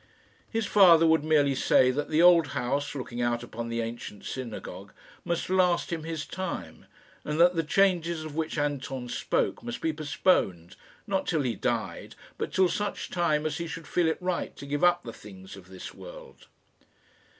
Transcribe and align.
His 0.49 0.65
father 0.65 1.05
would 1.05 1.23
merely 1.23 1.53
say 1.53 1.91
that 1.91 2.09
the 2.09 2.23
old 2.23 2.47
house, 2.57 2.95
looking 2.95 3.21
out 3.21 3.43
upon 3.43 3.69
the 3.69 3.81
ancient 3.81 4.25
synagogue, 4.25 4.93
must 5.23 5.47
last 5.47 5.93
him 5.93 6.05
his 6.05 6.25
time, 6.25 6.87
and 7.23 7.39
that 7.39 7.53
the 7.53 7.61
changes 7.61 8.23
of 8.23 8.35
which 8.35 8.57
Anton 8.57 9.09
spoke 9.09 9.61
must 9.61 9.79
be 9.79 9.93
postponed 9.93 10.75
not 11.05 11.27
till 11.27 11.43
he 11.43 11.53
died 11.53 12.15
but 12.39 12.51
till 12.51 12.67
such 12.67 13.11
time 13.11 13.45
as 13.45 13.59
he 13.59 13.67
should 13.67 13.85
feel 13.85 14.07
it 14.07 14.17
right 14.19 14.55
to 14.55 14.65
give 14.65 14.83
up 14.83 15.03
the 15.03 15.13
things 15.13 15.55
of 15.55 15.67
this 15.67 15.93
world. 15.93 16.47